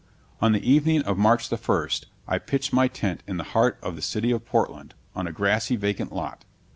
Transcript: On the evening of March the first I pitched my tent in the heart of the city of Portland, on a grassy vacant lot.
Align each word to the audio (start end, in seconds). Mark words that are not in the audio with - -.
On 0.41 0.51
the 0.51 0.67
evening 0.67 1.03
of 1.03 1.19
March 1.19 1.49
the 1.49 1.57
first 1.59 2.07
I 2.27 2.39
pitched 2.39 2.73
my 2.73 2.87
tent 2.87 3.21
in 3.27 3.37
the 3.37 3.43
heart 3.43 3.77
of 3.83 3.95
the 3.95 4.01
city 4.01 4.31
of 4.31 4.43
Portland, 4.43 4.95
on 5.15 5.27
a 5.27 5.31
grassy 5.31 5.75
vacant 5.75 6.11
lot. 6.11 6.43